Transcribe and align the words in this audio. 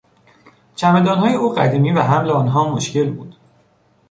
چمدانهای 0.75 1.33
او 1.33 1.49
قدیمی 1.55 1.91
و 1.91 2.01
حمل 2.01 2.29
آنها 2.29 2.69
مشکل 2.75 3.09
بود. 3.09 3.35